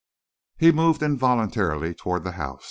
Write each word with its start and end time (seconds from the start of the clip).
He 0.57 0.71
moved 0.71 1.03
involuntarily 1.03 1.93
towards 1.93 2.23
the 2.23 2.31
house. 2.31 2.59